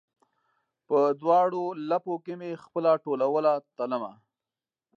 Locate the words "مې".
2.39-2.51